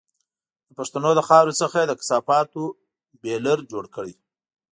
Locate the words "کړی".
3.95-4.13